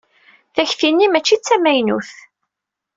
Takti-nni 0.55 1.07
mačči 1.09 1.35
d 1.37 1.41
tamaynut. 1.41 2.09